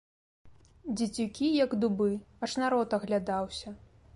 [1.01, 2.09] Дзецюкі, як дубы,
[2.47, 3.79] аж народ аглядаўся.